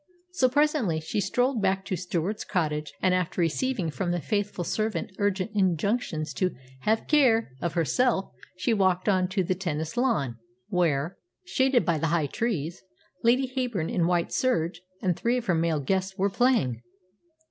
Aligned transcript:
So 0.31 0.49
presently 0.49 0.99
she 0.99 1.21
strolled 1.21 1.61
back 1.61 1.85
to 1.85 1.95
Stewart's 1.95 2.43
cottage, 2.43 2.91
and 3.03 3.13
after 3.13 3.39
receiving 3.39 3.91
from 3.91 4.09
the 4.09 4.19
faithful 4.19 4.63
servant 4.63 5.11
urgent 5.19 5.51
injunctions 5.53 6.33
to 6.33 6.55
"have 6.79 7.01
a 7.01 7.05
care" 7.05 7.51
of 7.61 7.73
herself, 7.75 8.31
she 8.57 8.73
walked 8.73 9.07
on 9.07 9.27
to 9.27 9.43
the 9.43 9.53
tennis 9.53 9.95
lawn, 9.95 10.37
where, 10.69 11.19
shaded 11.45 11.85
by 11.85 11.99
the 11.99 12.07
high 12.07 12.25
trees, 12.25 12.81
Lady 13.23 13.45
Heyburn, 13.55 13.93
in 13.93 14.07
white 14.07 14.31
serge, 14.31 14.81
and 15.03 15.15
three 15.15 15.37
of 15.37 15.45
her 15.45 15.53
male 15.53 15.79
guests 15.79 16.17
were 16.17 16.31
playing. 16.31 16.81